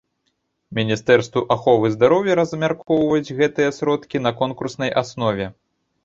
[0.77, 5.45] Міністэрству аховы здароўя размяркоўваць гэтыя сродкі на конкурснай аснове.